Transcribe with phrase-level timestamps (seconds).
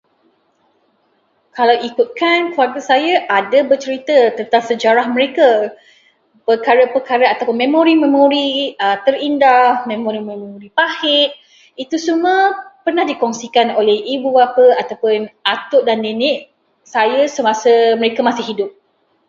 [1.57, 5.51] Kalau ikutkan, keluarga saya ada bercerita tentang sejarah mereka.
[6.47, 8.49] Perkara-perkara atau memori-memori
[9.05, 11.29] terindah, memori-memori pahit.
[11.83, 12.37] Itu semua
[12.85, 15.17] pernah dikongsikan oleh ibu bapa ataupun
[15.55, 16.37] atuk dan nenek
[16.95, 18.71] saya semasa mereka masih hidup.